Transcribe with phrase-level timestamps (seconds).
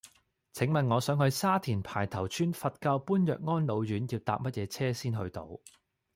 [0.53, 5.47] 請問我想去沙田排頭村佛教般若安老院要搭乜嘢車先去到